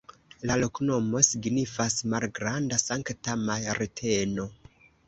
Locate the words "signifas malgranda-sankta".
1.27-3.41